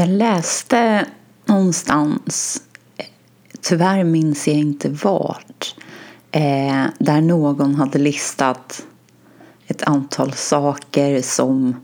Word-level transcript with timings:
Jag 0.00 0.08
läste 0.08 1.06
någonstans, 1.44 2.62
tyvärr 3.60 4.04
minns 4.04 4.48
jag 4.48 4.56
inte 4.56 4.88
vart, 4.88 5.74
eh, 6.30 6.84
där 6.98 7.20
någon 7.20 7.74
hade 7.74 7.98
listat 7.98 8.86
ett 9.66 9.82
antal 9.82 10.32
saker 10.32 11.22
som 11.22 11.80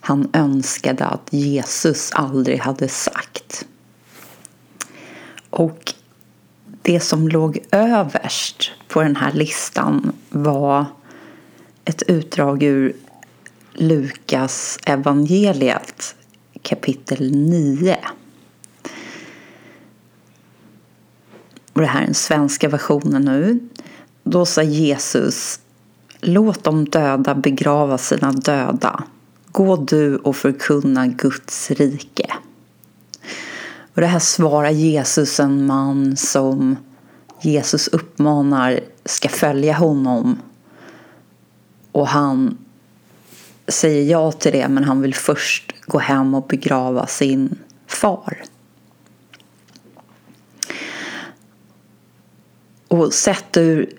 han 0.00 0.30
önskade 0.32 1.04
att 1.04 1.28
Jesus 1.30 2.12
aldrig 2.12 2.58
hade 2.58 2.88
sagt. 2.88 3.66
Och 5.50 5.94
det 6.82 7.00
som 7.00 7.28
låg 7.28 7.58
överst 7.72 8.70
på 8.88 9.02
den 9.02 9.16
här 9.16 9.32
listan 9.32 10.12
var 10.28 10.84
ett 11.84 12.02
utdrag 12.02 12.62
ur 12.62 12.96
Lukas 13.72 14.78
evangeliet 14.86 16.14
kapitel 16.62 17.32
9. 17.32 17.98
Och 21.72 21.80
det 21.80 21.86
här 21.86 22.02
är 22.02 22.06
den 22.06 22.14
svenska 22.14 22.68
versionen 22.68 23.22
nu. 23.22 23.68
Då 24.24 24.46
sa 24.46 24.62
Jesus 24.62 25.60
Låt 26.20 26.64
de 26.64 26.84
döda 26.84 27.34
begrava 27.34 27.98
sina 27.98 28.32
döda. 28.32 29.04
Gå 29.52 29.76
du 29.76 30.16
och 30.16 30.36
förkunna 30.36 31.06
Guds 31.06 31.70
rike. 31.70 32.32
Och 33.94 34.00
det 34.00 34.06
här 34.06 34.18
svarar 34.18 34.70
Jesus 34.70 35.40
en 35.40 35.66
man 35.66 36.16
som 36.16 36.76
Jesus 37.40 37.88
uppmanar 37.88 38.80
ska 39.04 39.28
följa 39.28 39.74
honom. 39.74 40.38
Och 41.92 42.08
han 42.08 42.58
säger 43.68 44.10
ja 44.10 44.32
till 44.32 44.52
det 44.52 44.68
men 44.68 44.84
han 44.84 45.00
vill 45.00 45.14
först 45.14 45.74
gå 45.90 45.98
hem 45.98 46.34
och 46.34 46.46
begrava 46.46 47.06
sin 47.06 47.58
far. 47.86 48.42
Och 52.88 53.14
sett 53.14 53.56
ur 53.56 53.92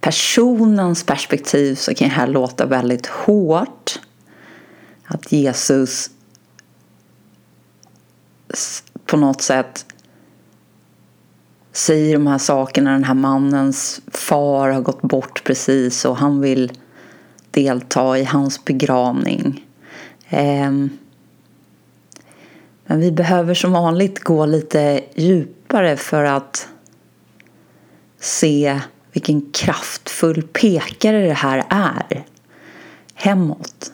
personens 0.00 1.04
perspektiv 1.04 1.74
så 1.74 1.94
kan 1.94 2.08
det 2.08 2.14
här 2.14 2.26
låta 2.26 2.66
väldigt 2.66 3.06
hårt. 3.06 4.00
Att 5.04 5.32
Jesus 5.32 6.10
på 9.06 9.16
något 9.16 9.42
sätt 9.42 9.86
säger 11.72 12.12
de 12.12 12.26
här 12.26 12.38
sakerna. 12.38 12.92
Den 12.92 13.04
här 13.04 13.14
mannens 13.14 14.00
far 14.08 14.68
har 14.68 14.80
gått 14.80 15.02
bort 15.02 15.44
precis 15.44 16.04
och 16.04 16.16
han 16.16 16.40
vill 16.40 16.72
delta 17.50 18.18
i 18.18 18.24
hans 18.24 18.64
begravning. 18.64 19.65
Ehm, 20.28 20.90
men 22.86 23.00
vi 23.00 23.12
behöver 23.12 23.54
som 23.54 23.72
vanligt 23.72 24.18
gå 24.18 24.46
lite 24.46 25.04
djupare 25.14 25.96
för 25.96 26.24
att 26.24 26.68
se 28.18 28.80
vilken 29.12 29.52
kraftfull 29.52 30.42
pekare 30.42 31.26
det 31.26 31.32
här 31.32 31.64
är 31.68 32.24
hemåt. 33.14 33.92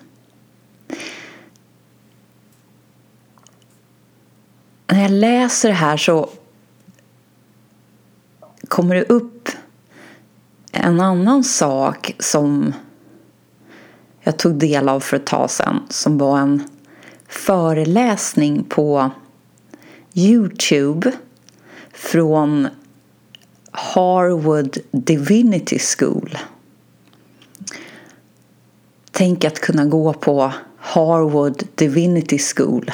När 4.86 5.02
jag 5.02 5.10
läser 5.10 5.68
det 5.68 5.74
här 5.74 5.96
så 5.96 6.28
kommer 8.68 8.94
det 8.94 9.04
upp 9.04 9.48
en 10.72 11.00
annan 11.00 11.44
sak 11.44 12.16
som 12.18 12.74
jag 14.22 14.36
tog 14.36 14.54
del 14.54 14.88
av 14.88 15.00
för 15.00 15.16
ett 15.16 15.26
tag 15.26 15.50
sedan 15.50 15.86
som 15.88 16.18
var 16.18 16.38
en 16.38 16.62
föreläsning 17.28 18.64
på 18.64 19.10
Youtube 20.14 21.12
från 21.92 22.68
Harvard 23.70 24.78
Divinity 24.90 25.78
School. 25.78 26.38
Tänk 29.10 29.44
att 29.44 29.58
kunna 29.58 29.84
gå 29.84 30.12
på 30.12 30.52
Harvard 30.76 31.62
Divinity 31.74 32.38
School. 32.38 32.90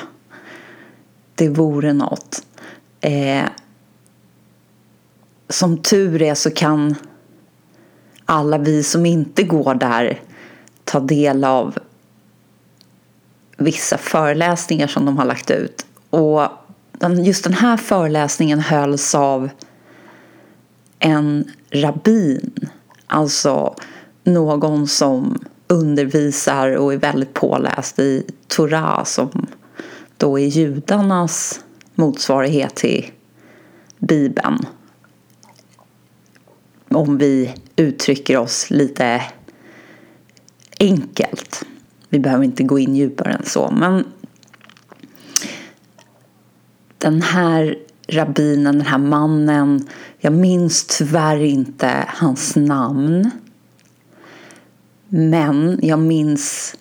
Det 1.34 1.49
vore 1.49 1.93
något. 1.93 2.47
Eh, 3.00 3.44
som 5.49 5.78
tur 5.78 6.22
är 6.22 6.34
så 6.34 6.50
kan 6.50 6.94
alla 8.25 8.59
vi 8.59 8.83
som 8.83 9.06
inte 9.06 9.43
går 9.43 9.75
där 9.75 10.21
ta 10.88 11.00
del 11.00 11.44
av 11.44 11.78
vissa 13.56 13.99
föreläsningar 13.99 14.87
som 14.87 15.04
de 15.04 15.19
har 15.19 15.25
lagt 15.25 15.50
ut. 15.50 15.87
Och 16.10 16.43
just 17.25 17.44
den 17.44 17.54
här 17.54 17.76
föreläsningen 17.76 18.60
hölls 18.60 19.15
av 19.15 19.50
en 20.99 21.50
rabbin, 21.71 22.69
alltså 23.06 23.75
någon 24.25 24.88
som 24.88 25.44
undervisar 25.66 26.76
och 26.76 26.93
är 26.93 26.97
väldigt 26.97 27.34
påläst 27.34 27.99
i 27.99 28.26
Torah 28.47 29.05
som 29.05 29.47
då 30.16 30.38
är 30.38 30.47
judarnas 30.47 31.60
motsvarighet 31.94 32.75
till 32.75 33.10
Bibeln. 33.99 34.66
Om 36.88 37.19
vi 37.19 37.55
uttrycker 37.76 38.37
oss 38.37 38.70
lite 38.70 39.22
enkelt. 40.81 41.65
Vi 42.09 42.19
behöver 42.19 42.44
inte 42.44 42.62
gå 42.62 42.78
in 42.78 42.97
djupare 42.97 43.33
än 43.33 43.44
så. 43.44 43.71
Men 43.71 44.05
den 46.99 47.22
här 47.22 47.78
rabbinen, 48.09 48.78
den 48.78 48.87
här 48.87 48.99
mannen, 48.99 49.88
jag 50.19 50.33
minns 50.33 50.84
tyvärr 50.84 51.43
inte 51.43 52.05
hans 52.09 52.56
namn. 52.56 53.31
Men 55.09 55.78
jag 55.83 55.99
minns 55.99 56.77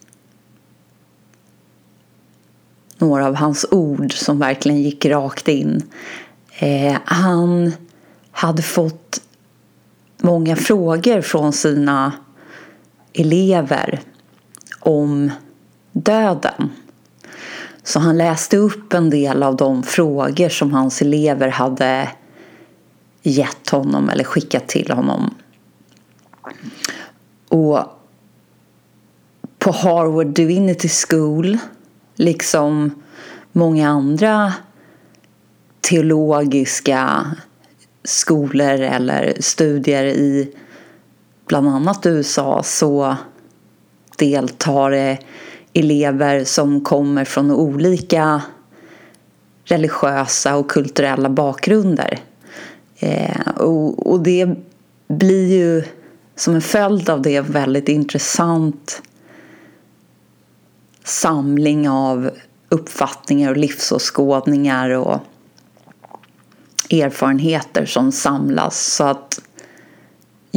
några 2.97 3.27
av 3.27 3.35
hans 3.35 3.65
ord 3.71 4.13
som 4.13 4.39
verkligen 4.39 4.81
gick 4.81 5.05
rakt 5.05 5.47
in. 5.47 5.83
Eh, 6.59 6.97
han 7.05 7.71
hade 8.31 8.61
fått 8.61 9.21
många 10.21 10.55
frågor 10.55 11.21
från 11.21 11.53
sina 11.53 12.11
elever 13.19 13.99
om 14.79 15.31
döden. 15.91 16.71
Så 17.83 17.99
han 17.99 18.17
läste 18.17 18.57
upp 18.57 18.93
en 18.93 19.09
del 19.09 19.43
av 19.43 19.55
de 19.55 19.83
frågor 19.83 20.49
som 20.49 20.73
hans 20.73 21.01
elever 21.01 21.47
hade 21.47 22.09
gett 23.21 23.69
honom 23.69 24.09
eller 24.09 24.23
skickat 24.23 24.67
till 24.67 24.91
honom. 24.91 25.33
Och 27.49 27.79
på 29.59 29.71
Harvard 29.71 30.27
Divinity 30.27 30.89
School, 30.89 31.57
liksom 32.15 33.03
många 33.51 33.89
andra 33.89 34.53
teologiska 35.81 37.31
skolor 38.03 38.81
eller 38.81 39.37
studier 39.39 40.05
i 40.05 40.55
bland 41.47 41.67
annat 41.67 42.05
USA 42.05 42.63
så 42.63 43.17
deltar 44.17 45.17
elever 45.73 46.43
som 46.43 46.83
kommer 46.83 47.25
från 47.25 47.51
olika 47.51 48.41
religiösa 49.63 50.55
och 50.55 50.71
kulturella 50.71 51.29
bakgrunder. 51.29 52.19
Eh, 52.99 53.47
och, 53.57 54.11
och 54.11 54.19
det 54.19 54.49
blir 55.07 55.47
ju 55.47 55.83
som 56.35 56.55
en 56.55 56.61
följd 56.61 57.09
av 57.09 57.21
det 57.21 57.41
väldigt 57.41 57.89
intressant 57.89 59.01
samling 61.03 61.89
av 61.89 62.31
uppfattningar 62.69 63.49
och 63.49 63.57
livsåskådningar 63.57 64.89
och 64.89 65.19
erfarenheter 66.89 67.85
som 67.85 68.11
samlas. 68.11 68.93
Så 68.95 69.03
att 69.03 69.41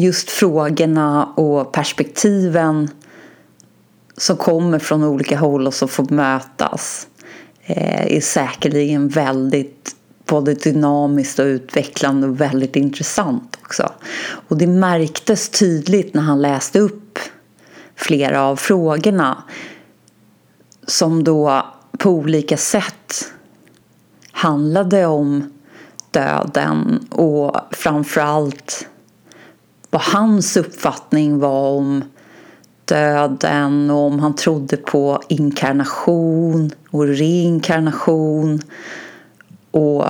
just 0.00 0.30
frågorna 0.30 1.24
och 1.24 1.72
perspektiven 1.72 2.90
som 4.16 4.36
kommer 4.36 4.78
från 4.78 5.04
olika 5.04 5.38
håll 5.38 5.66
och 5.66 5.74
som 5.74 5.88
får 5.88 6.06
mötas 6.08 7.06
eh, 7.62 8.16
är 8.16 8.20
säkerligen 8.20 9.08
väldigt 9.08 9.96
både 10.26 10.54
dynamiskt 10.54 11.38
och 11.38 11.44
utvecklande 11.44 12.26
och 12.26 12.40
väldigt 12.40 12.76
intressant 12.76 13.58
också. 13.62 13.92
Och 14.48 14.56
det 14.56 14.66
märktes 14.66 15.48
tydligt 15.48 16.14
när 16.14 16.22
han 16.22 16.42
läste 16.42 16.80
upp 16.80 17.18
flera 17.96 18.42
av 18.42 18.56
frågorna 18.56 19.42
som 20.86 21.24
då 21.24 21.66
på 21.98 22.10
olika 22.10 22.56
sätt 22.56 23.32
handlade 24.32 25.06
om 25.06 25.52
döden 26.10 27.06
och 27.10 27.56
framförallt 27.70 28.88
vad 29.90 30.02
hans 30.02 30.56
uppfattning 30.56 31.38
var 31.38 31.70
om 31.70 32.04
döden 32.84 33.90
och 33.90 33.98
om 33.98 34.18
han 34.18 34.34
trodde 34.34 34.76
på 34.76 35.22
inkarnation 35.28 36.70
och 36.90 37.06
reinkarnation 37.06 38.60
och 39.70 40.06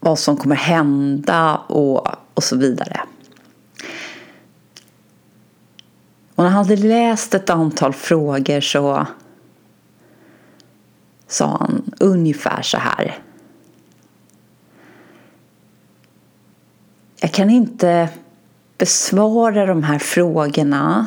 vad 0.00 0.18
som 0.18 0.36
kommer 0.36 0.56
hända 0.56 1.56
och, 1.56 2.08
och 2.34 2.44
så 2.44 2.56
vidare. 2.56 3.00
Och 6.34 6.44
när 6.44 6.50
han 6.50 6.64
hade 6.64 6.76
läst 6.76 7.34
ett 7.34 7.50
antal 7.50 7.92
frågor 7.92 8.60
så 8.60 9.06
sa 11.26 11.46
han 11.46 11.90
ungefär 12.00 12.62
så 12.62 12.78
här. 12.78 13.18
Jag 17.20 17.32
kan 17.32 17.50
inte 17.50 18.08
besvara 18.78 19.66
de 19.66 19.82
här 19.82 19.98
frågorna 19.98 21.06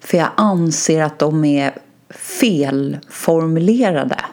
för 0.00 0.18
jag 0.18 0.30
anser 0.36 1.02
att 1.02 1.18
de 1.18 1.44
är 1.44 1.78
felformulerade. 2.10 4.24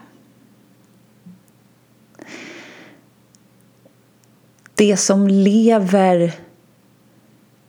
Det 4.76 4.98
som 4.98 5.28
lever, 5.28 6.34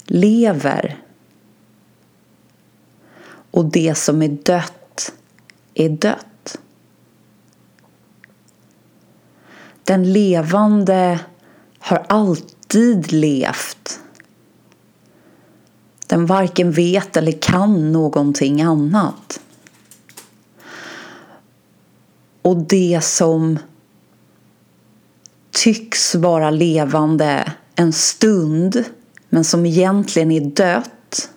lever. 0.05 0.99
Och 3.51 3.65
det 3.65 3.95
som 3.95 4.23
är 4.23 4.29
dött, 4.29 5.13
är 5.75 5.89
dött. 5.89 6.59
Den 9.85 10.13
levande 10.13 11.21
har 11.83 12.07
alltid 12.09 13.13
levt. 13.13 14.01
Den 16.07 16.27
varken 16.27 16.73
vet 16.73 17.17
eller 17.17 17.33
kan 17.33 17.93
någonting 17.93 18.63
annat. 18.63 19.41
Och 22.43 22.57
det 22.57 23.05
som 23.05 23.59
tycks 25.51 26.15
vara 26.15 26.51
levande 26.51 27.53
en 27.75 27.93
stund 27.93 28.85
men 29.29 29.45
som 29.45 29.67
egentligen 29.67 30.31
är 30.31 30.41
dött 30.41 31.31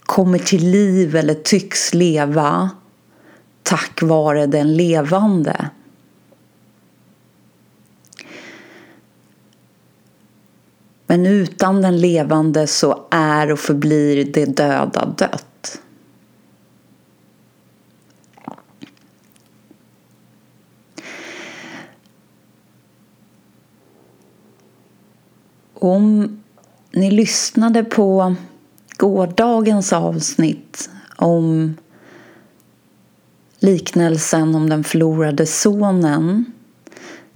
kommer 0.00 0.38
till 0.38 0.70
liv 0.70 1.16
eller 1.16 1.34
tycks 1.34 1.94
leva 1.94 2.70
tack 3.62 4.02
vare 4.02 4.46
den 4.46 4.76
levande. 4.76 5.70
Men 11.14 11.26
utan 11.26 11.82
den 11.82 12.00
levande 12.00 12.66
så 12.66 13.06
är 13.10 13.52
och 13.52 13.58
förblir 13.58 14.24
det 14.24 14.44
döda 14.44 15.14
dött. 15.18 15.80
Om 25.74 26.36
ni 26.92 27.10
lyssnade 27.10 27.84
på 27.84 28.34
gårdagens 28.96 29.92
avsnitt 29.92 30.90
om 31.16 31.76
liknelsen 33.58 34.54
om 34.54 34.70
den 34.70 34.84
förlorade 34.84 35.46
sonen, 35.46 36.44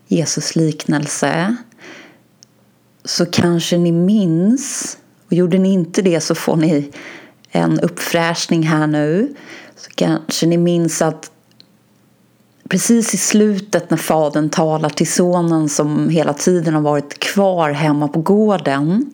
Jesus 0.06 0.56
liknelse, 0.56 1.56
så 3.08 3.26
kanske 3.26 3.78
ni 3.78 3.92
minns, 3.92 4.98
och 5.26 5.32
gjorde 5.32 5.58
ni 5.58 5.72
inte 5.72 6.02
det 6.02 6.20
så 6.20 6.34
får 6.34 6.56
ni 6.56 6.90
en 7.50 7.80
uppfräschning 7.80 8.62
här 8.62 8.86
nu, 8.86 9.34
så 9.76 9.90
kanske 9.94 10.46
ni 10.46 10.56
minns 10.56 11.02
att 11.02 11.30
precis 12.68 13.14
i 13.14 13.16
slutet 13.16 13.90
när 13.90 13.96
fadern 13.96 14.50
talar 14.50 14.88
till 14.88 15.12
sonen 15.12 15.68
som 15.68 16.08
hela 16.08 16.32
tiden 16.32 16.74
har 16.74 16.80
varit 16.80 17.18
kvar 17.18 17.70
hemma 17.70 18.08
på 18.08 18.20
gården 18.20 19.12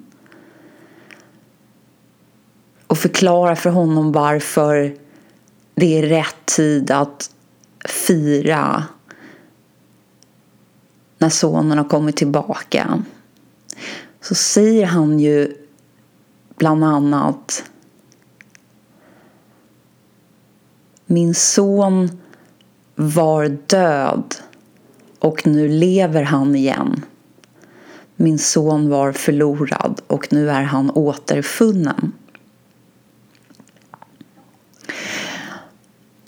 och 2.87 2.99
förklarar 2.99 3.55
för 3.55 3.71
honom 3.71 4.13
varför 4.13 4.97
det 5.75 5.99
är 5.99 6.03
rätt 6.03 6.47
tid 6.57 6.91
att 6.91 7.31
fira 7.89 8.85
när 11.19 11.29
sonen 11.29 11.79
har 11.79 11.89
kommit 11.89 12.17
tillbaka 12.17 13.05
så 14.21 14.35
säger 14.35 14.87
han 14.87 15.21
ju 15.21 15.57
bland 16.57 16.85
annat 16.85 17.65
Min 21.07 21.35
son 21.35 22.11
var 22.95 23.49
död 23.67 24.35
och 25.19 25.47
nu 25.47 25.69
lever 25.69 26.23
han 26.23 26.57
igen. 26.57 27.05
Min 28.17 28.39
son 28.39 28.89
var 28.89 29.13
förlorad 29.13 30.01
och 30.07 30.33
nu 30.33 30.51
är 30.51 30.63
han 30.63 30.91
återfunnen. 30.91 32.13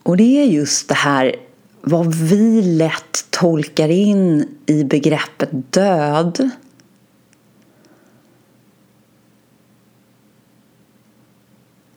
Och 0.03 0.17
det 0.17 0.43
är 0.43 0.45
just 0.45 0.89
det 0.89 0.95
här 0.95 1.37
vad 1.81 2.15
vi 2.15 2.63
lätt 2.63 3.27
tolkar 3.31 3.89
in 3.89 4.49
i 4.67 4.85
begreppet 4.85 5.51
död 5.73 6.51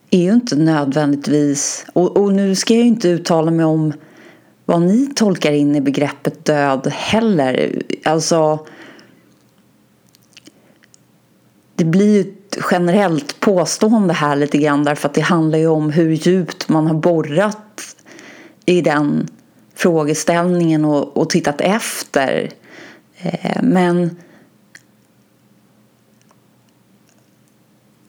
är 0.09 0.19
ju 0.19 0.33
inte 0.33 0.55
nödvändigtvis, 0.55 1.85
och, 1.93 2.17
och 2.17 2.33
nu 2.33 2.55
ska 2.55 2.73
jag 2.73 2.81
ju 2.81 2.87
inte 2.87 3.09
uttala 3.09 3.51
mig 3.51 3.65
om 3.65 3.93
vad 4.65 4.81
ni 4.81 5.07
tolkar 5.15 5.51
in 5.51 5.75
i 5.75 5.81
begreppet 5.81 6.45
död 6.45 6.87
heller. 6.87 7.81
Alltså 8.03 8.65
det 11.75 11.85
blir 11.85 12.13
ju 12.13 12.21
ett 12.21 12.57
generellt 12.71 13.39
påstående 13.39 14.13
här 14.13 14.35
lite 14.35 14.57
grann 14.57 14.83
därför 14.83 15.09
att 15.09 15.13
det 15.13 15.21
handlar 15.21 15.59
ju 15.59 15.67
om 15.67 15.91
hur 15.91 16.11
djupt 16.11 16.69
man 16.69 16.87
har 16.87 16.93
borrat 16.93 17.95
i 18.65 18.81
den 18.81 19.27
frågeställningen 19.75 20.85
och, 20.85 21.17
och 21.17 21.29
tittat 21.29 21.61
efter. 21.61 22.49
Eh, 23.17 23.63
men 23.63 24.17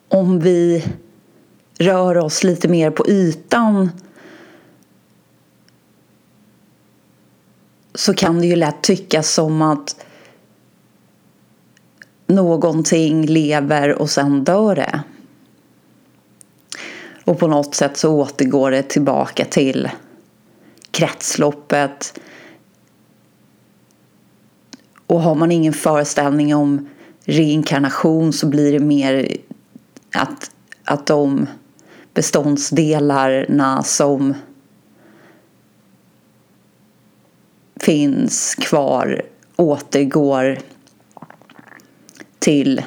om 0.09 0.41
vi 0.41 0.85
rör 1.81 2.19
oss 2.19 2.45
lite 2.45 2.69
mer 2.69 2.91
på 2.91 3.09
ytan 3.09 3.91
så 7.95 8.15
kan 8.15 8.41
det 8.41 8.47
ju 8.47 8.57
lätt 8.57 8.83
tyckas 8.83 9.31
som 9.31 9.63
att 9.63 10.05
någonting 12.27 13.27
lever 13.27 13.99
och 13.99 14.11
sen 14.11 14.45
dör 14.45 14.75
det. 14.75 15.03
Och 17.25 17.39
på 17.39 17.47
något 17.47 17.75
sätt 17.75 17.97
så 17.97 18.15
återgår 18.15 18.71
det 18.71 18.83
tillbaka 18.83 19.45
till 19.45 19.91
kretsloppet. 20.91 22.21
Och 25.07 25.23
har 25.23 25.35
man 25.35 25.53
ingen 25.53 25.73
föreställning 25.73 26.55
om 26.55 26.89
reinkarnation 27.25 28.33
så 28.33 28.47
blir 28.47 28.73
det 28.73 28.79
mer 28.79 29.37
att, 30.15 30.51
att 30.85 31.07
de 31.07 31.47
beståndsdelarna 32.15 33.83
som 33.83 34.35
finns 37.77 38.55
kvar 38.55 39.23
återgår 39.57 40.59
till 42.39 42.83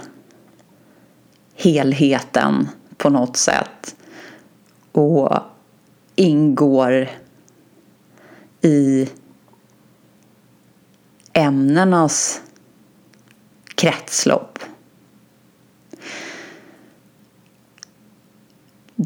helheten 1.55 2.69
på 2.97 3.09
något 3.09 3.37
sätt 3.37 3.95
och 4.91 5.37
ingår 6.15 7.09
i 8.61 9.09
ämnenas 11.33 12.41
kretslopp. 13.75 14.52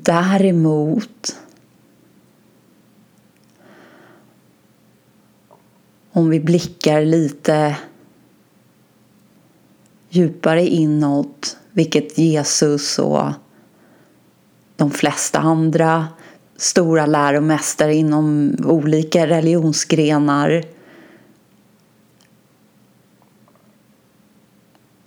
Däremot 0.02 1.36
om 6.12 6.30
vi 6.30 6.40
blickar 6.40 7.06
lite 7.06 7.78
djupare 10.10 10.68
inåt, 10.68 11.58
vilket 11.72 12.18
Jesus 12.18 13.00
och 13.00 13.32
de 14.76 14.92
flesta 14.92 15.40
andra 15.40 16.08
stora 16.58 17.06
läromästare 17.06 17.96
inom 17.96 18.56
olika 18.66 19.28
religionsgrenar. 19.28 20.64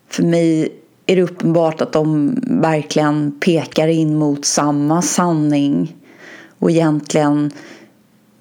För 0.09 0.23
mig 0.23 0.80
är 1.11 1.17
det 1.17 1.23
uppenbart 1.23 1.81
att 1.81 1.93
de 1.93 2.35
verkligen 2.47 3.41
pekar 3.41 3.89
in 3.89 4.17
mot 4.17 4.45
samma 4.45 5.03
sanning? 5.03 5.97
Och 6.59 6.71
egentligen 6.71 7.51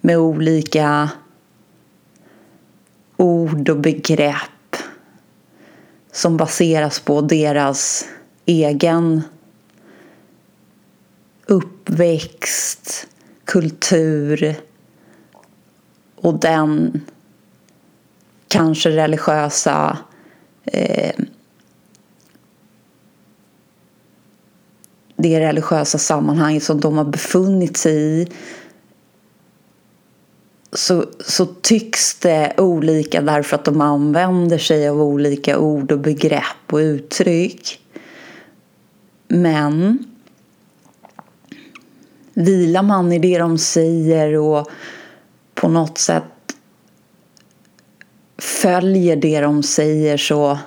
med 0.02 0.18
olika 0.18 1.10
ord 3.18 3.70
och 3.70 3.78
begrepp 3.78 4.76
som 6.12 6.38
baseras 6.38 7.00
på 7.00 7.22
deras 7.22 8.06
egen 8.46 9.22
uppväxt, 11.46 13.08
kultur 13.46 14.56
och 16.16 16.40
den 16.40 17.02
kanske 18.48 18.90
religiösa 18.90 19.98
eh, 20.64 21.16
det 25.20 25.40
religiösa 25.40 25.98
sammanhang 25.98 26.62
som 26.62 26.80
de 26.80 26.98
har 26.98 27.06
befunnit 27.06 27.78
sig 27.78 28.22
i 28.22 28.28
så, 30.72 31.06
så 31.20 31.46
tycks 31.46 32.20
det 32.20 32.54
olika 32.58 33.22
därför 33.22 33.56
att 33.56 33.66
de 33.66 33.82
använder 33.82 34.58
sig 34.58 34.90
av 34.90 35.02
olika 35.02 35.60
ord 35.60 35.92
och 35.92 36.00
begrepp 36.00 36.72
och 36.72 36.78
uttryck. 36.78 37.80
Men 39.28 40.06
vilar 42.34 42.84
man 42.84 43.12
i 43.12 43.20
det 43.20 43.38
de 43.38 43.58
säger 43.58 44.38
och 44.38 44.70
på 45.54 45.70
något 45.70 45.98
sätt 45.98 46.24
följer 48.38 49.16
det 49.16 49.42
de 49.42 49.64
säger 49.64 50.18
så 50.18 50.60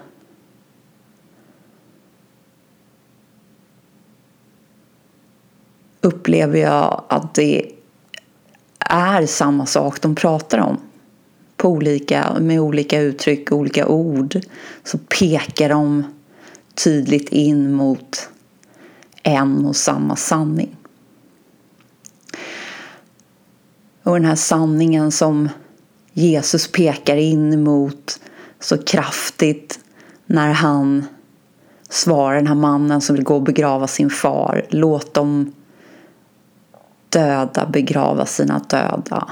upplever 6.02 6.59
jag 6.59 7.04
att 7.09 7.35
det 7.35 7.73
är 8.78 9.26
samma 9.26 9.66
sak 9.66 10.00
de 10.00 10.14
pratar 10.14 10.59
om. 10.59 10.78
På 11.56 11.68
olika, 11.68 12.37
med 12.40 12.61
olika 12.61 13.00
uttryck, 13.00 13.52
olika 13.52 13.87
ord 13.87 14.40
så 14.85 14.99
pekar 14.99 15.68
de 15.68 16.04
tydligt 16.75 17.28
in 17.28 17.73
mot 17.73 18.28
en 19.23 19.66
och 19.66 19.76
samma 19.76 20.16
sanning. 20.16 20.76
Och 24.02 24.14
den 24.14 24.25
här 24.25 24.35
sanningen 24.35 25.12
som 25.12 25.49
Jesus 26.12 26.73
pekar 26.73 27.16
in 27.16 27.52
emot 27.52 28.21
så 28.61 28.78
kraftigt 28.78 29.78
när 30.26 30.52
han 30.52 31.04
svarar 31.88 32.37
den 32.37 32.47
här 32.47 32.54
mannen 32.54 33.00
som 33.00 33.16
vill 33.16 33.25
gå 33.25 33.35
och 33.35 33.42
begrava 33.42 33.87
sin 33.87 34.11
far. 34.11 34.66
Låt 34.68 35.14
dem 35.14 35.52
döda 37.12 37.66
begrava 37.66 38.26
sina 38.26 38.59
döda. 38.59 39.28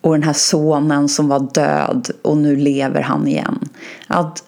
Och 0.00 0.12
den 0.12 0.22
här 0.22 0.32
sonen 0.32 1.08
som 1.08 1.28
var 1.28 1.48
död 1.54 2.10
och 2.22 2.36
nu 2.36 2.56
lever 2.56 3.00
han 3.00 3.28
igen. 3.28 3.68
Att 4.06 4.44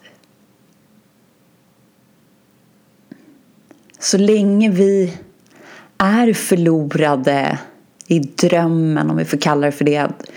så 3.99 4.19
länge 4.19 4.71
vi 4.71 5.19
är 5.99 6.33
förlorade 6.33 7.59
i 8.07 8.19
drömmen, 8.19 9.11
om 9.11 9.17
vi 9.17 9.25
får 9.25 9.39
kalla 9.39 9.67
det 9.67 9.73
för 9.73 9.85
det, 9.85 9.97
att 9.97 10.31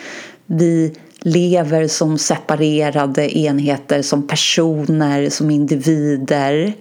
vi 0.45 0.95
lever 1.19 1.87
som 1.87 2.17
separerade 2.17 3.37
enheter, 3.37 4.01
som 4.01 4.27
personer, 4.27 5.29
som 5.29 5.51
individer 5.51 6.73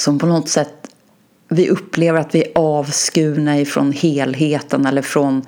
som 0.00 0.18
på 0.18 0.26
något 0.26 0.48
sätt 0.48 0.88
vi 1.48 1.70
upplever 1.70 2.20
att 2.20 2.34
vi 2.34 2.42
är 2.42 2.52
avskurna 2.54 3.60
ifrån 3.60 3.92
helheten 3.92 4.86
eller 4.86 5.02
från 5.02 5.42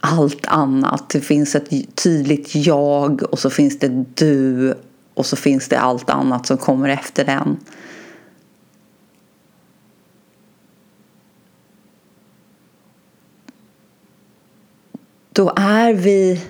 allt 0.00 0.46
annat. 0.46 1.10
Det 1.10 1.20
finns 1.20 1.54
ett 1.54 1.96
tydligt 1.96 2.54
jag 2.54 3.22
och 3.22 3.38
så 3.38 3.50
finns 3.50 3.78
det 3.78 4.04
du 4.14 4.74
och 5.14 5.26
så 5.26 5.36
finns 5.36 5.68
det 5.68 5.78
allt 5.78 6.10
annat 6.10 6.46
som 6.46 6.56
kommer 6.56 6.88
efter 6.88 7.24
den. 7.24 7.56
Då 15.32 15.52
är 15.56 15.92
vi 15.92 16.40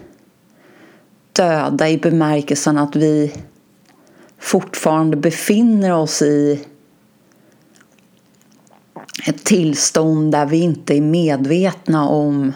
döda 1.33 1.89
i 1.89 1.99
bemärkelsen 1.99 2.79
att 2.79 2.97
vi 2.97 3.33
fortfarande 4.39 5.17
befinner 5.17 5.93
oss 5.93 6.23
i 6.23 6.67
ett 9.23 9.45
tillstånd 9.45 10.33
där 10.33 10.47
vi 10.47 10.61
inte 10.61 10.97
är 10.97 11.01
medvetna 11.01 12.09
om 12.09 12.53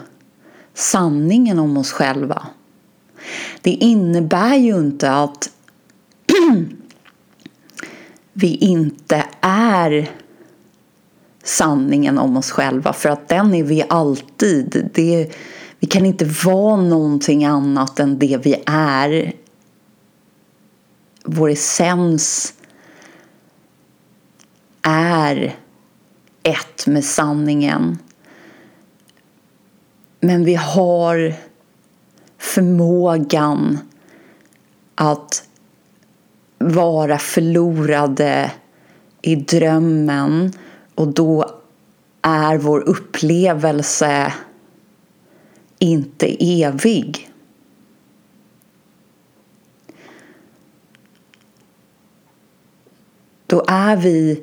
sanningen 0.73 1.59
om 1.59 1.77
oss 1.77 1.91
själva. 1.91 2.47
Det 3.61 3.71
innebär 3.71 4.55
ju 4.55 4.77
inte 4.79 5.11
att 5.11 5.49
vi 8.33 8.55
inte 8.55 9.25
är 9.41 10.11
sanningen 11.43 12.17
om 12.17 12.37
oss 12.37 12.51
själva 12.51 12.93
för 12.93 13.09
att 13.09 13.27
den 13.27 13.53
är 13.53 13.63
vi 13.63 13.83
alltid. 13.89 14.89
Det, 14.93 15.31
vi 15.79 15.87
kan 15.87 16.05
inte 16.05 16.25
vara 16.25 16.81
någonting 16.81 17.45
annat 17.45 17.99
än 17.99 18.19
det 18.19 18.39
vi 18.43 18.63
är. 18.65 19.33
Vår 21.23 21.49
essens 21.49 22.53
är 24.81 25.55
ett 26.43 26.87
med 26.87 27.05
sanningen. 27.05 27.97
Men 30.19 30.45
vi 30.45 30.55
har 30.55 31.33
förmågan 32.37 33.77
att 34.95 35.47
vara 36.57 37.17
förlorade 37.17 38.51
i 39.21 39.35
drömmen 39.35 40.53
och 40.95 41.07
då 41.07 41.59
är 42.21 42.57
vår 42.57 42.79
upplevelse 42.79 44.33
inte 45.79 46.35
evig. 46.39 47.31
Då 53.47 53.65
är 53.67 53.95
vi 53.95 54.41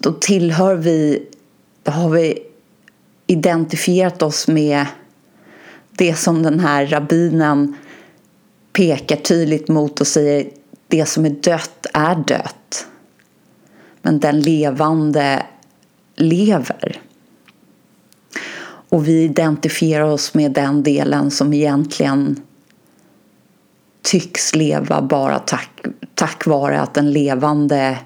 då 0.00 0.12
tillhör 0.12 0.74
vi, 0.74 1.26
då 1.82 1.92
har 1.92 2.10
vi 2.10 2.38
identifierat 3.26 4.22
oss 4.22 4.48
med 4.48 4.86
det 5.92 6.14
som 6.14 6.42
den 6.42 6.60
här 6.60 6.86
rabbinen 6.86 7.76
pekar 8.72 9.16
tydligt 9.16 9.68
mot 9.68 10.00
och 10.00 10.06
säger 10.06 10.50
det 10.88 11.06
som 11.06 11.24
är 11.24 11.30
dött 11.30 11.86
är 11.94 12.14
dött. 12.14 12.86
Men 14.02 14.20
den 14.20 14.40
levande 14.40 15.42
lever. 16.16 17.00
Och 18.88 19.08
vi 19.08 19.22
identifierar 19.22 20.04
oss 20.04 20.34
med 20.34 20.52
den 20.52 20.82
delen 20.82 21.30
som 21.30 21.52
egentligen 21.52 22.42
tycks 24.02 24.54
leva 24.54 25.02
bara 25.02 25.38
tack, 25.38 25.70
tack 26.14 26.46
vare 26.46 26.80
att 26.80 26.94
den 26.94 27.12
levande 27.12 27.98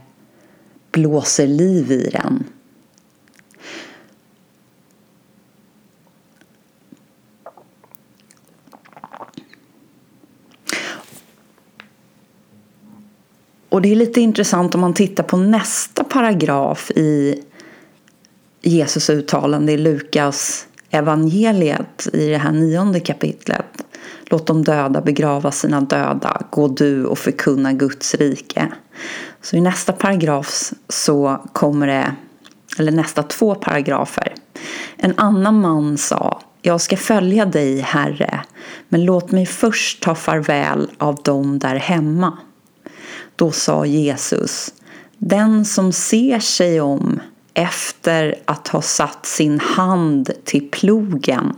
blåser 0.92 1.46
liv 1.46 1.92
i 1.92 2.10
den. 2.12 2.44
Och 13.68 13.82
det 13.82 13.92
är 13.92 13.96
lite 13.96 14.20
intressant 14.20 14.74
om 14.74 14.80
man 14.80 14.94
tittar 14.94 15.22
på 15.22 15.36
nästa 15.36 16.04
paragraf 16.04 16.90
i 16.90 17.42
Jesus 18.62 19.10
uttalande 19.10 19.72
i 19.72 19.76
Lukas 19.76 20.66
evangeliet 20.90 22.08
i 22.12 22.28
det 22.28 22.38
här 22.38 22.52
nionde 22.52 23.00
kapitlet. 23.00 23.84
Låt 24.24 24.46
de 24.46 24.64
döda 24.64 25.00
begrava 25.00 25.50
sina 25.50 25.80
döda, 25.80 26.42
gå 26.50 26.68
du 26.68 27.04
och 27.04 27.18
förkunna 27.18 27.72
Guds 27.72 28.14
rike. 28.14 28.72
Så 29.42 29.56
i 29.56 29.60
nästa 29.60 29.92
paragraf 29.92 30.72
så 30.88 31.40
kommer 31.52 31.86
det, 31.86 32.14
eller 32.78 32.92
nästa 32.92 33.22
två 33.22 33.54
paragrafer. 33.54 34.34
En 34.96 35.14
annan 35.16 35.60
man 35.60 35.98
sa, 35.98 36.42
jag 36.62 36.80
ska 36.80 36.96
följa 36.96 37.46
dig, 37.46 37.80
Herre, 37.80 38.40
men 38.88 39.04
låt 39.04 39.32
mig 39.32 39.46
först 39.46 40.02
ta 40.02 40.14
farväl 40.14 40.90
av 40.98 41.22
dem 41.22 41.58
där 41.58 41.76
hemma. 41.76 42.38
Då 43.36 43.50
sa 43.50 43.86
Jesus, 43.86 44.74
den 45.18 45.64
som 45.64 45.92
ser 45.92 46.38
sig 46.38 46.80
om 46.80 47.20
efter 47.54 48.34
att 48.44 48.68
ha 48.68 48.82
satt 48.82 49.26
sin 49.26 49.60
hand 49.60 50.30
till 50.44 50.70
plogen, 50.70 51.54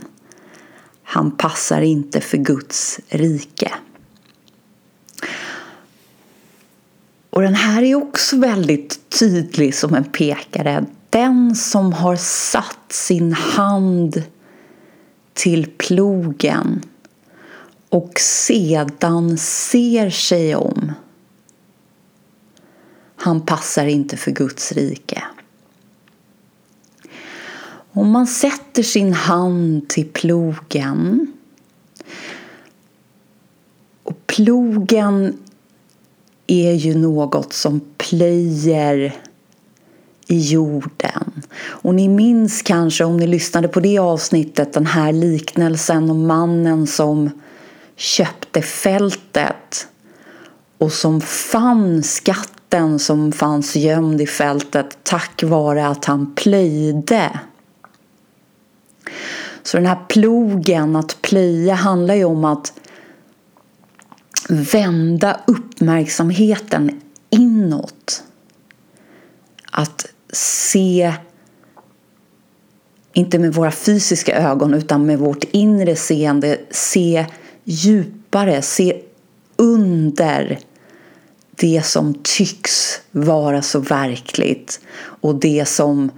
Han 1.03 1.31
passar 1.31 1.81
inte 1.81 2.21
för 2.21 2.37
Guds 2.37 2.99
rike. 3.09 3.71
Och 7.35 7.41
den 7.41 7.55
här 7.55 7.83
är 7.83 7.95
också 7.95 8.37
väldigt 8.37 9.09
tydlig 9.09 9.75
som 9.75 9.93
en 9.93 10.03
pekare. 10.03 10.85
Den 11.09 11.55
som 11.55 11.93
har 11.93 12.15
satt 12.15 12.91
sin 12.91 13.33
hand 13.33 14.23
till 15.33 15.71
plogen 15.77 16.81
och 17.89 18.19
sedan 18.19 19.37
ser 19.37 20.09
sig 20.09 20.55
om. 20.55 20.91
Han 23.15 23.41
passar 23.41 23.85
inte 23.85 24.17
för 24.17 24.31
Guds 24.31 24.71
rike. 24.71 25.23
Om 27.91 28.11
man 28.11 28.27
sätter 28.27 28.83
sin 28.83 29.13
hand 29.13 29.89
till 29.89 30.09
plogen 30.09 31.33
och 34.03 34.27
plogen 34.27 35.37
är 36.47 36.73
ju 36.73 36.97
något 36.97 37.53
som 37.53 37.81
plöjer 37.97 39.15
i 40.27 40.39
jorden. 40.39 41.43
Och 41.63 41.95
ni 41.95 42.07
minns 42.07 42.61
kanske 42.61 43.03
om 43.03 43.17
ni 43.17 43.27
lyssnade 43.27 43.67
på 43.67 43.79
det 43.79 43.97
avsnittet 43.97 44.73
den 44.73 44.85
här 44.85 45.11
liknelsen 45.11 46.09
om 46.09 46.27
mannen 46.27 46.87
som 46.87 47.29
köpte 47.95 48.61
fältet 48.61 49.87
och 50.77 50.91
som 50.91 51.21
fann 51.21 52.03
skatten 52.03 52.99
som 52.99 53.31
fanns 53.31 53.75
gömd 53.75 54.21
i 54.21 54.27
fältet 54.27 54.97
tack 55.03 55.43
vare 55.43 55.87
att 55.87 56.05
han 56.05 56.35
plöjde. 56.35 57.39
Så 59.63 59.77
den 59.77 59.85
här 59.85 59.99
plogen, 60.07 60.95
att 60.95 61.21
plöja, 61.21 61.73
handlar 61.73 62.15
ju 62.15 62.25
om 62.25 62.45
att 62.45 62.73
vända 64.49 65.39
uppmärksamheten 65.47 67.01
inåt. 67.29 68.23
Att 69.71 70.05
se, 70.33 71.13
inte 73.13 73.39
med 73.39 73.53
våra 73.53 73.71
fysiska 73.71 74.37
ögon 74.37 74.73
utan 74.73 75.05
med 75.05 75.19
vårt 75.19 75.43
inre 75.43 75.95
seende, 75.95 76.59
se 76.71 77.25
djupare, 77.63 78.61
se 78.61 79.01
under 79.55 80.59
det 81.51 81.85
som 81.85 82.13
tycks 82.23 83.01
vara 83.11 83.61
så 83.61 83.79
verkligt 83.79 84.79
och 85.21 85.35
det 85.35 85.65
som 85.65 86.11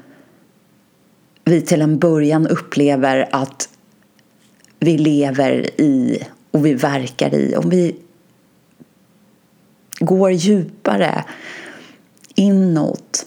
vi 1.46 1.62
till 1.62 1.82
en 1.82 2.00
början 2.00 2.48
upplever 2.48 3.30
att 3.32 3.70
vi 4.80 4.98
lever 4.98 5.82
i 5.82 6.24
och 6.52 6.66
vi 6.66 6.74
verkar 6.74 7.36
i. 7.36 7.56
Om 7.56 7.70
vi 7.70 7.96
går 10.00 10.32
djupare 10.32 11.24
inåt. 12.36 13.26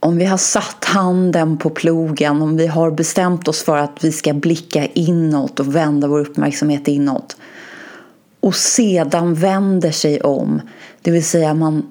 Om 0.00 0.16
vi 0.16 0.24
har 0.24 0.38
satt 0.38 0.84
handen 0.84 1.58
på 1.58 1.70
plogen, 1.70 2.42
om 2.42 2.56
vi 2.56 2.66
har 2.66 2.90
bestämt 2.90 3.48
oss 3.48 3.62
för 3.62 3.76
att 3.76 4.04
vi 4.04 4.12
ska 4.12 4.32
blicka 4.32 4.86
inåt 4.86 5.60
och 5.60 5.76
vända 5.76 6.08
vår 6.08 6.20
uppmärksamhet 6.20 6.88
inåt 6.88 7.36
och 8.40 8.54
sedan 8.54 9.34
vänder 9.34 9.90
sig 9.90 10.20
om, 10.20 10.60
det 11.02 11.10
vill 11.10 11.24
säga 11.24 11.54
man, 11.54 11.86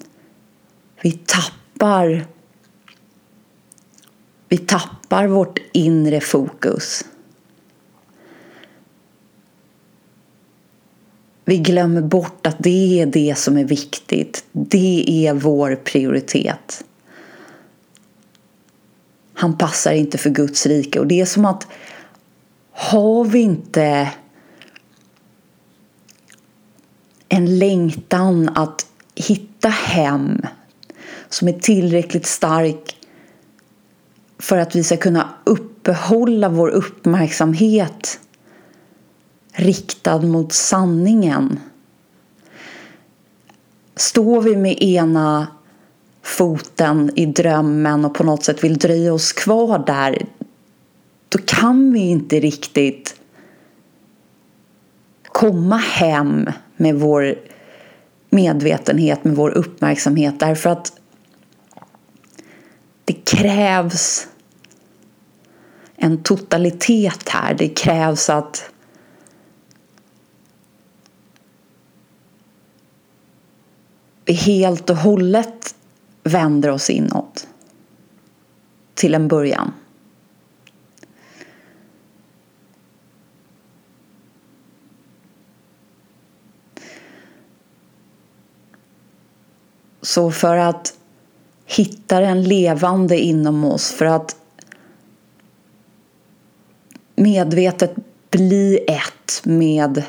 vi 1.01 1.11
tappar 1.11 2.25
vi 4.51 4.57
tappar 4.57 5.27
vårt 5.27 5.59
inre 5.71 6.21
fokus. 6.21 7.05
Vi 11.45 11.57
glömmer 11.57 12.01
bort 12.01 12.47
att 12.47 12.55
det 12.59 13.01
är 13.01 13.05
det 13.05 13.37
som 13.37 13.57
är 13.57 13.65
viktigt. 13.65 14.45
Det 14.51 15.05
är 15.27 15.33
vår 15.33 15.75
prioritet. 15.75 16.83
Han 19.33 19.57
passar 19.57 19.91
inte 19.91 20.17
för 20.17 20.29
Guds 20.29 20.65
rike. 20.65 20.99
Och 20.99 21.07
det 21.07 21.21
är 21.21 21.25
som 21.25 21.45
att 21.45 21.67
har 22.71 23.25
vi 23.25 23.39
inte 23.39 24.11
en 27.29 27.59
längtan 27.59 28.49
att 28.49 28.85
hitta 29.15 29.69
hem 29.69 30.41
som 31.29 31.47
är 31.47 31.53
tillräckligt 31.53 32.25
stark 32.25 32.97
för 34.39 34.57
att 34.57 34.75
vi 34.75 34.83
ska 34.83 34.97
kunna 34.97 35.29
uppehålla 35.43 36.49
vår 36.49 36.69
uppmärksamhet 36.69 38.19
riktad 39.51 40.21
mot 40.21 40.53
sanningen. 40.53 41.59
Står 43.95 44.41
vi 44.41 44.55
med 44.55 44.83
ena 44.83 45.47
foten 46.21 47.11
i 47.15 47.25
drömmen 47.25 48.05
och 48.05 48.13
på 48.13 48.23
något 48.23 48.43
sätt 48.43 48.63
vill 48.63 48.77
dröja 48.77 49.13
oss 49.13 49.33
kvar 49.33 49.83
där 49.85 50.25
då 51.29 51.37
kan 51.45 51.93
vi 51.93 51.99
inte 51.99 52.39
riktigt 52.39 53.15
komma 55.23 55.77
hem 55.77 56.49
med 56.77 56.95
vår 56.95 57.35
medvetenhet, 58.29 59.23
med 59.23 59.35
vår 59.35 59.49
uppmärksamhet 59.49 60.39
därför 60.39 60.69
att 60.69 60.93
det 63.05 63.13
krävs 63.13 64.27
en 65.95 66.23
totalitet 66.23 67.29
här. 67.29 67.53
Det 67.53 67.69
krävs 67.69 68.29
att 68.29 68.69
vi 74.31 74.35
helt 74.35 74.89
och 74.89 74.95
hållet 74.95 75.75
vänder 76.23 76.69
oss 76.69 76.89
inåt 76.89 77.47
till 78.93 79.15
en 79.15 79.27
början. 79.27 79.73
Så 90.01 90.31
för 90.31 90.57
att 90.57 90.93
hitta 91.65 92.19
den 92.19 92.43
levande 92.43 93.19
inom 93.19 93.65
oss, 93.65 93.91
för 93.91 94.05
att 94.05 94.35
medvetet 97.15 97.95
bli 98.29 98.79
ett 98.87 99.41
med 99.43 100.03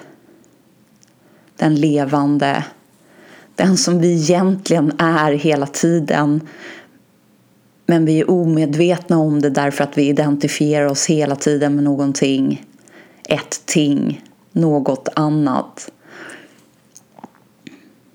den 1.56 1.74
levande, 1.74 2.64
den 3.57 3.77
som 3.77 3.99
vi 3.99 4.12
egentligen 4.12 4.93
är 4.99 5.33
hela 5.33 5.67
tiden. 5.67 6.41
Men 7.87 8.05
vi 8.05 8.21
är 8.21 8.31
omedvetna 8.31 9.19
om 9.19 9.41
det 9.41 9.51
därför 9.51 9.85
att 9.85 9.99
vi 9.99 10.09
identifierar 10.09 10.87
oss 10.87 11.07
hela 11.07 11.37
tiden 11.37 11.75
med 11.75 11.85
någonting, 11.85 12.67
ett 13.29 13.62
ting, 13.67 14.25
något 14.53 15.09
annat. 15.17 15.93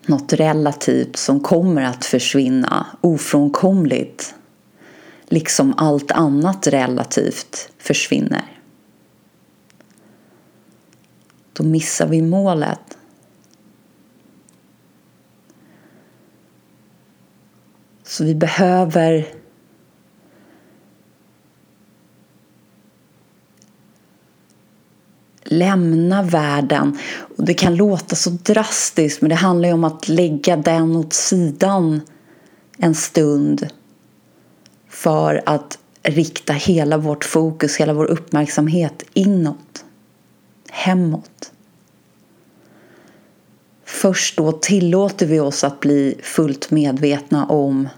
Något 0.06 0.34
relativt 0.34 1.16
som 1.16 1.40
kommer 1.40 1.82
att 1.82 2.06
försvinna 2.06 2.86
ofrånkomligt. 3.02 4.34
Liksom 5.30 5.74
allt 5.78 6.12
annat 6.12 6.68
relativt 6.68 7.70
försvinner 7.78 8.58
då 11.58 11.64
missar 11.64 12.08
vi 12.08 12.22
målet. 12.22 12.97
Så 18.08 18.24
vi 18.24 18.36
behöver 18.36 19.28
lämna 25.44 26.24
världen. 26.24 26.98
Och 27.38 27.46
det 27.46 27.54
kan 27.54 27.76
låta 27.76 28.16
så 28.16 28.30
drastiskt 28.30 29.22
men 29.22 29.30
det 29.30 29.36
handlar 29.36 29.70
ju 29.70 29.74
om 29.74 29.84
att 29.84 30.08
lägga 30.08 30.58
den 30.58 30.96
åt 30.96 31.14
sidan 31.14 32.02
en 32.78 32.96
stund 32.96 33.68
för 34.90 35.44
att 35.46 35.80
rikta 36.04 36.54
hela 36.54 36.98
vårt 36.98 37.26
fokus, 37.26 37.78
hela 37.78 37.94
vår 37.94 38.06
uppmärksamhet 38.06 39.04
inåt 39.14 39.86
hemåt. 40.70 41.52
Först 44.08 44.38
då 44.38 44.52
tillåter 44.52 45.26
vi 45.26 45.40
oss 45.40 45.64
att 45.64 45.80
bli 45.80 46.20
fullt 46.24 46.72
medvetna 46.72 47.46
om 47.46 47.90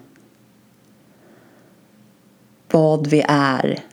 vad 2.71 3.07
vi 3.07 3.25
är, 3.27 3.83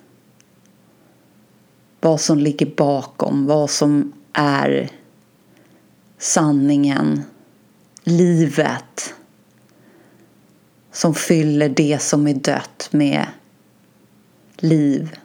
vad 2.01 2.21
som 2.21 2.39
ligger 2.39 2.67
bakom, 2.77 3.47
vad 3.47 3.71
som 3.71 4.13
är 4.33 4.91
sanningen, 6.19 7.23
livet 8.05 9.15
som 10.93 11.15
fyller 11.15 11.69
det 11.69 12.03
som 12.03 12.27
är 12.27 12.35
dött 12.35 12.89
med 12.91 13.27
liv. 14.57 15.19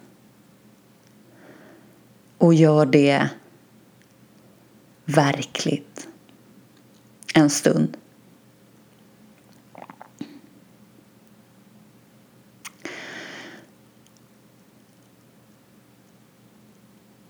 Och 2.38 2.54
gör 2.54 2.86
det 2.86 3.30
verkligt 5.06 6.08
en 7.34 7.50
stund. 7.50 7.98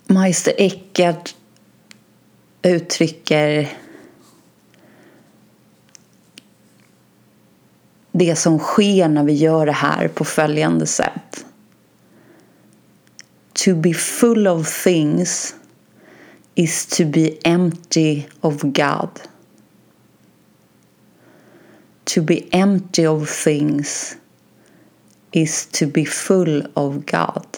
Meister 0.08 0.54
Eckhart 0.58 1.36
uttrycker 2.62 3.78
det 8.12 8.36
som 8.36 8.60
sker 8.60 9.08
när 9.08 9.24
vi 9.24 9.34
gör 9.34 9.66
det 9.66 9.72
här 9.72 10.08
på 10.08 10.26
följande 10.26 10.88
sätt. 10.88 11.46
To 13.54 13.76
be 13.76 13.94
full 13.94 14.48
of 14.48 14.84
things 14.84 15.56
is 16.56 16.86
to 16.86 17.06
be 17.06 17.30
empty 17.44 18.24
of 18.42 18.62
God. 18.62 19.31
To 22.16 22.22
be 22.22 22.48
empty 22.52 23.08
of 23.08 23.30
things 23.30 24.18
is 25.32 25.66
to 25.72 25.88
be 25.88 26.06
full 26.06 26.68
of 26.74 27.06
God. 27.06 27.58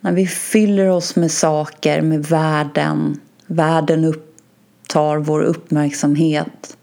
När 0.00 0.12
vi 0.12 0.26
fyller 0.26 0.88
oss 0.88 1.16
med 1.16 1.30
saker, 1.30 2.02
med 2.02 2.26
världen, 2.26 3.20
världen 3.46 4.04
upptar 4.04 5.16
vår 5.18 5.40
uppmärksamhet. 5.42 6.76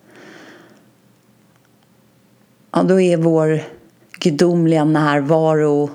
Ja, 2.71 2.84
då 2.84 3.01
är 3.01 3.17
vår 3.17 3.63
gudomliga 4.19 4.84
närvaro 4.84 5.89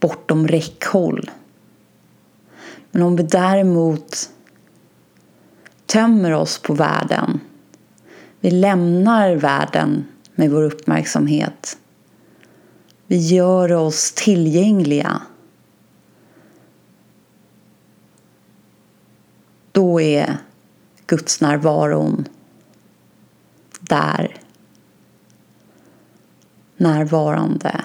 bortom 0.00 0.48
räckhåll. 0.48 1.30
Men 2.90 3.02
om 3.02 3.16
vi 3.16 3.22
däremot 3.22 4.30
tömmer 5.88 6.32
oss 6.32 6.58
på 6.58 6.74
världen, 6.74 7.40
vi 8.40 8.50
lämnar 8.50 9.34
världen 9.34 10.04
med 10.34 10.50
vår 10.50 10.62
uppmärksamhet, 10.62 11.78
vi 13.06 13.16
gör 13.16 13.72
oss 13.72 14.12
tillgängliga 14.12 15.22
då 19.78 20.00
är 20.00 20.38
Guds 21.06 21.40
närvaron 21.40 22.28
där. 23.80 24.36
Närvarande 26.76 27.84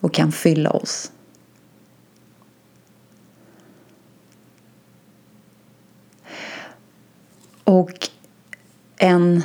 och 0.00 0.14
kan 0.14 0.32
fylla 0.32 0.70
oss. 0.70 1.12
Och 7.64 8.08
en 8.96 9.42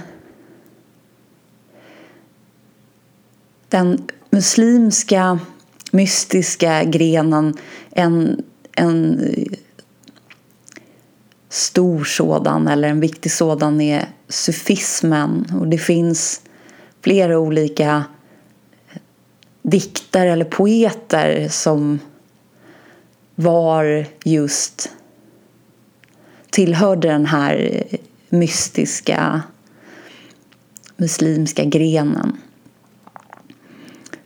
den 3.69 4.08
muslimska 4.29 5.39
mystiska 5.91 6.84
grenen 6.84 7.58
en, 7.91 8.43
en 8.75 9.32
stor 11.49 12.03
sådan 12.03 12.67
eller 12.67 12.88
en 12.88 12.99
viktig 12.99 13.32
sådan 13.32 13.82
är 13.82 14.10
sufismen. 14.27 15.51
Och 15.60 15.67
det 15.67 15.77
finns 15.77 16.41
flera 17.01 17.39
olika 17.39 18.03
diktare 19.62 20.32
eller 20.32 20.45
poeter 20.45 21.47
som 21.49 21.99
var 23.36 24.05
just 24.23 24.91
tillhörde 26.49 27.08
den 27.08 27.25
här 27.25 27.84
mystiska 28.30 29.42
muslimska 30.98 31.63
grenen. 31.63 32.38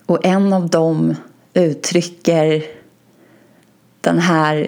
Och 0.05 0.25
en 0.25 0.53
av 0.53 0.69
dem 0.69 1.15
uttrycker 1.53 2.63
den 4.01 4.19
här 4.19 4.67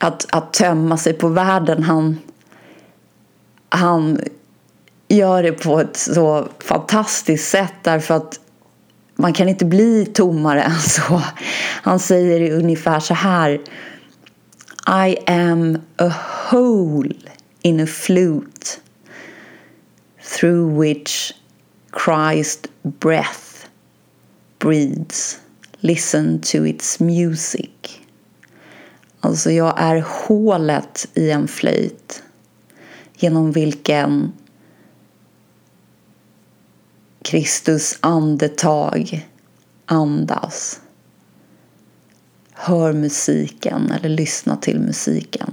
att, 0.00 0.26
att 0.30 0.52
tömma 0.52 0.96
sig 0.96 1.12
på 1.12 1.28
världen. 1.28 1.82
Han, 1.82 2.18
han 3.68 4.18
gör 5.08 5.42
det 5.42 5.52
på 5.52 5.80
ett 5.80 5.96
så 5.96 6.48
fantastiskt 6.58 7.50
sätt 7.50 7.74
därför 7.82 8.14
att 8.14 8.40
man 9.14 9.32
kan 9.32 9.48
inte 9.48 9.64
bli 9.64 10.06
tommare 10.06 10.62
än 10.62 10.80
så. 10.80 11.22
Han 11.82 11.98
säger 11.98 12.52
ungefär 12.52 13.00
så 13.00 13.14
här. 13.14 13.60
I 15.08 15.16
am 15.26 15.78
a 15.96 16.12
whole 16.50 17.14
in 17.62 17.80
a 17.80 17.86
flute 17.86 18.80
through 20.20 20.66
which 20.66 21.32
Christ 21.90 22.68
breath 22.82 23.68
breathes. 24.58 25.40
Listen 25.80 26.40
to 26.40 26.66
its 26.66 27.00
music. 27.00 28.00
Alltså 29.20 29.50
jag 29.50 29.74
är 29.76 30.00
hålet 30.00 31.08
i 31.14 31.30
en 31.30 31.48
flöjt 31.48 32.22
genom 33.14 33.52
vilken 33.52 34.32
Kristus 37.22 37.98
andetag 38.00 39.28
andas. 39.86 40.80
Hör 42.52 42.92
musiken 42.92 43.90
eller 43.90 44.08
lyssna 44.08 44.56
till 44.56 44.80
musiken. 44.80 45.52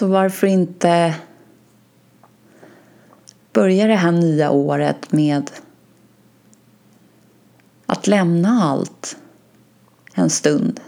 Så 0.00 0.06
varför 0.06 0.46
inte 0.46 1.14
börja 3.52 3.86
det 3.86 3.94
här 3.94 4.12
nya 4.12 4.50
året 4.50 5.12
med 5.12 5.50
att 7.86 8.06
lämna 8.06 8.62
allt 8.62 9.16
en 10.14 10.30
stund. 10.30 10.80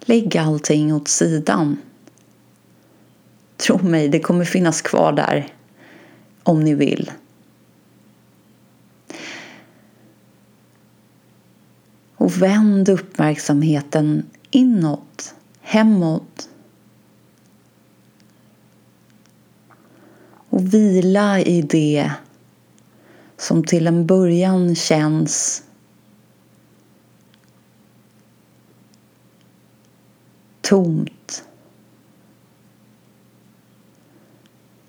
Lägg 0.00 0.36
allting 0.36 0.94
åt 0.94 1.08
sidan. 1.08 1.76
Tro 3.56 3.78
mig, 3.78 4.08
det 4.08 4.20
kommer 4.20 4.44
finnas 4.44 4.82
kvar 4.82 5.12
där 5.12 5.54
om 6.42 6.60
ni 6.60 6.74
vill. 6.74 7.10
Och 12.16 12.42
vänd 12.42 12.88
uppmärksamheten 12.88 14.26
inåt 14.50 15.34
hemåt. 15.64 16.48
Och 20.48 20.74
vila 20.74 21.40
i 21.40 21.62
det 21.62 22.12
som 23.36 23.64
till 23.64 23.86
en 23.86 24.06
början 24.06 24.74
känns 24.74 25.64
tomt. 30.60 31.44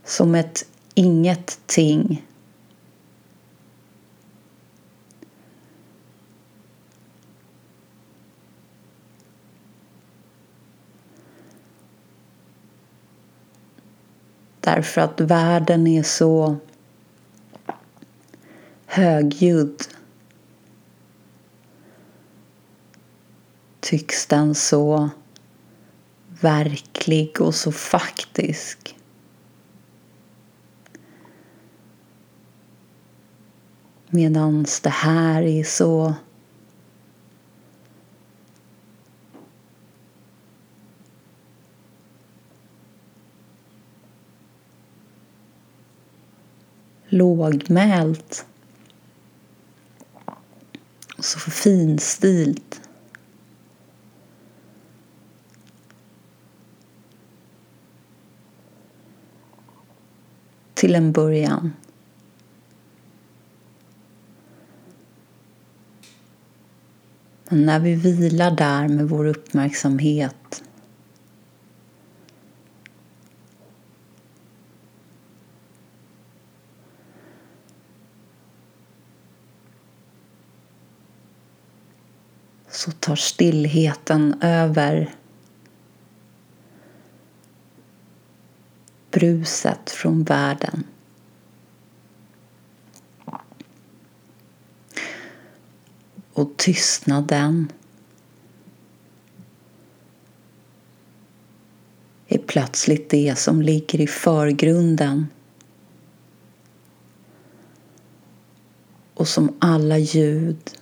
Som 0.03 0.35
ett 0.35 0.65
ingenting. 0.93 2.25
Därför 14.65 15.01
att 15.01 15.21
världen 15.21 15.88
är 15.88 16.04
så 16.04 16.58
högljudd. 18.86 19.84
Tycks 23.80 24.25
den 24.25 24.56
så 24.56 25.10
verklig 26.41 27.41
och 27.41 27.56
så 27.56 27.71
faktisk. 27.71 28.97
Medan 34.10 34.65
det 34.84 34.89
här 34.89 35.41
är 35.41 35.63
så 35.63 36.13
lågmält. 47.07 48.45
Och 51.17 51.25
Så 51.25 51.39
finstilt. 51.39 52.81
Till 60.73 60.95
en 60.95 61.11
början. 61.11 61.73
Men 67.49 67.65
när 67.65 67.79
vi 67.79 67.95
vilar 67.95 68.51
där 68.51 68.87
med 68.87 69.09
vår 69.09 69.25
uppmärksamhet 69.25 70.63
så 82.86 82.91
tar 82.91 83.15
stillheten 83.15 84.41
över 84.41 85.15
bruset 89.12 89.89
från 89.89 90.24
världen. 90.24 90.84
Och 96.34 96.58
tystnaden 96.58 97.71
är 102.28 102.38
plötsligt 102.38 103.10
det 103.10 103.38
som 103.38 103.62
ligger 103.62 104.02
i 104.02 104.08
förgrunden 104.08 105.28
och 109.13 109.28
som 109.28 109.56
alla 109.60 109.98
ljud 109.98 110.78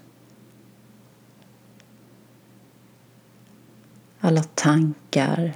alla 4.24 4.44
tankar. 4.44 5.54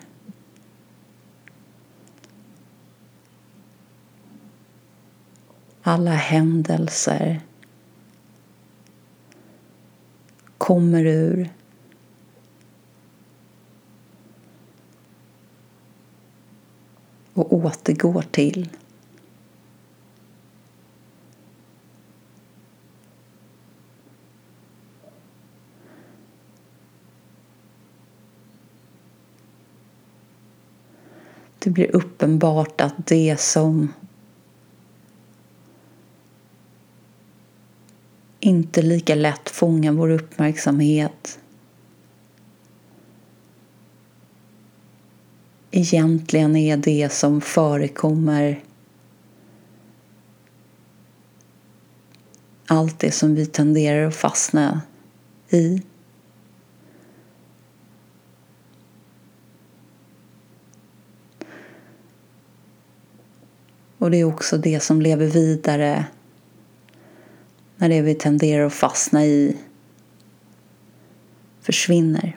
Alla 5.81 6.11
händelser 6.11 7.41
kommer 10.57 11.05
ur 11.05 11.49
och 17.33 17.53
återgår 17.53 18.21
till 18.31 18.69
det 31.67 31.71
blir 31.71 31.95
uppenbart 31.95 32.81
att 32.81 33.07
det 33.07 33.39
som 33.39 33.93
inte 38.39 38.81
lika 38.81 39.15
lätt 39.15 39.49
fångar 39.49 39.91
vår 39.91 40.09
uppmärksamhet 40.09 41.39
egentligen 45.71 46.55
är 46.55 46.77
det 46.77 47.13
som 47.13 47.41
förekommer 47.41 48.63
allt 52.67 52.99
det 52.99 53.11
som 53.11 53.35
vi 53.35 53.45
tenderar 53.45 54.07
att 54.07 54.15
fastna 54.15 54.81
i. 55.49 55.81
Och 63.97 64.11
det 64.11 64.17
är 64.17 64.23
också 64.23 64.57
det 64.57 64.79
som 64.79 65.01
lever 65.01 65.25
vidare 65.25 66.05
när 67.77 67.89
det 67.89 68.01
vi 68.01 68.15
tenderar 68.15 68.65
att 68.65 68.73
fastna 68.73 69.25
i 69.25 69.57
försvinner. 71.61 72.35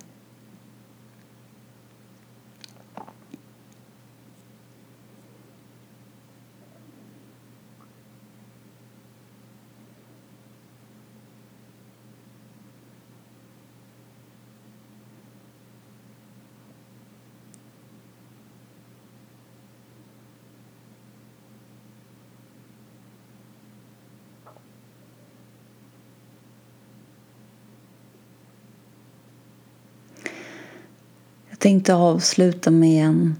Tänkte 31.60 31.94
avsluta 31.94 32.70
med 32.70 33.04
en 33.06 33.36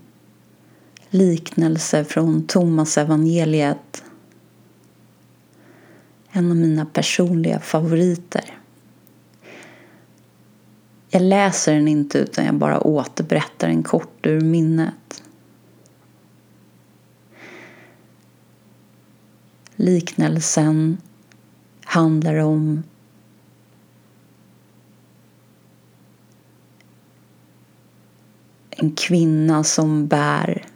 liknelse 1.10 2.04
från 2.04 2.46
Thomas 2.46 2.98
evangeliet. 2.98 4.04
En 6.30 6.50
av 6.50 6.56
mina 6.56 6.86
personliga 6.86 7.60
favoriter. 7.60 8.58
Jag 11.10 11.22
läser 11.22 11.74
den 11.74 11.88
inte 11.88 12.18
utan 12.18 12.44
jag 12.44 12.54
bara 12.54 12.80
återberättar 12.80 13.68
den 13.68 13.82
kort 13.82 14.26
ur 14.26 14.40
minnet. 14.40 15.22
Liknelsen 19.76 20.98
handlar 21.84 22.36
om 22.36 22.82
en 28.80 28.92
kvinna 28.92 29.64
som 29.64 30.06
bär 30.06 30.66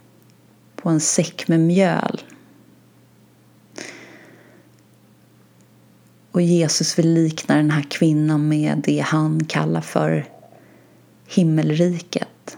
på 0.75 0.89
en 0.89 0.99
säck 0.99 1.47
med 1.47 1.59
mjöl. 1.59 2.21
Och 6.31 6.41
Jesus 6.41 6.99
vill 6.99 7.13
likna 7.13 7.55
den 7.55 7.71
här 7.71 7.81
kvinnan 7.89 8.47
med 8.47 8.81
det 8.85 8.99
han 8.99 9.45
kallar 9.45 9.81
för 9.81 10.25
himmelriket. 11.27 12.57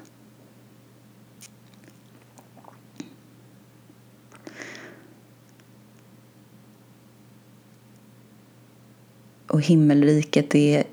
Och 9.48 9.62
himmelriket 9.62 10.56
är 10.56 10.84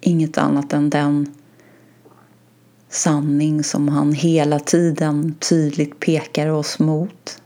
inget 0.00 0.38
annat 0.38 0.72
än 0.72 0.90
den 0.90 1.37
sanning 2.88 3.64
som 3.64 3.88
han 3.88 4.12
hela 4.12 4.58
tiden 4.58 5.34
tydligt 5.34 6.00
pekar 6.00 6.48
oss 6.48 6.78
mot 6.78 7.42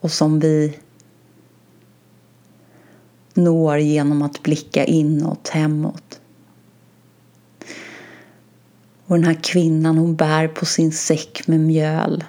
och 0.00 0.10
som 0.10 0.40
vi 0.40 0.78
når 3.34 3.78
genom 3.78 4.22
att 4.22 4.42
blicka 4.42 4.84
inåt, 4.84 5.48
hemåt. 5.48 6.20
Och 9.06 9.16
den 9.16 9.24
här 9.24 9.38
kvinnan 9.42 9.98
hon 9.98 10.16
bär 10.16 10.48
på 10.48 10.66
sin 10.66 10.92
säck 10.92 11.46
med 11.46 11.60
mjöl. 11.60 12.24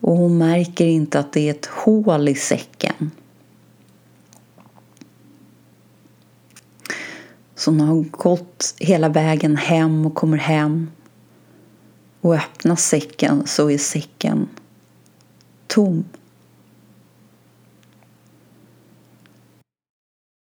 Och 0.00 0.16
hon 0.16 0.38
märker 0.38 0.86
inte 0.86 1.18
att 1.18 1.32
det 1.32 1.40
är 1.40 1.50
ett 1.50 1.66
hål 1.66 2.28
i 2.28 2.34
säcken. 2.34 3.10
Som 7.60 7.80
har 7.80 8.04
gått 8.10 8.74
hela 8.78 9.08
vägen 9.08 9.56
hem 9.56 10.06
och 10.06 10.14
kommer 10.14 10.38
hem 10.38 10.90
och 12.20 12.34
öppnar 12.34 12.76
säcken 12.76 13.46
så 13.46 13.70
är 13.70 13.78
säcken 13.78 14.48
tom. 15.66 16.04